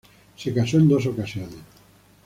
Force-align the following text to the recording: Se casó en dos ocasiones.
Se 0.35 0.51
casó 0.51 0.77
en 0.79 0.87
dos 0.89 1.05
ocasiones. 1.05 1.59